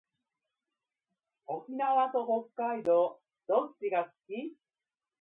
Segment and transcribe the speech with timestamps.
[1.45, 4.55] 沖縄と北海道どっちが好き？